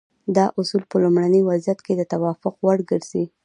دا 0.35 0.45
اصول 0.59 0.83
په 0.91 0.97
لومړني 1.03 1.41
وضعیت 1.49 1.79
کې 1.85 1.93
د 1.95 2.01
توافق 2.11 2.55
وړ 2.65 2.77
ګرځي. 2.91 3.23